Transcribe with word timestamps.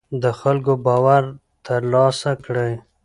د 0.23 0.23
خلکو 0.39 0.73
باور 0.85 1.23
تر 1.65 1.81
لاسه 1.93 2.31
کړئ 2.45 2.73